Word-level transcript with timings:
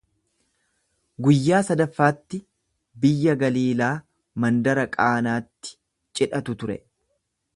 Guyyaa 1.27 1.59
sadaffaatti 1.67 2.39
biyya 3.03 3.35
Galiilaa 3.43 3.91
mandara 4.45 4.89
Qaanaatti 4.97 5.77
cidhatu 6.21 6.61
ture. 6.65 6.83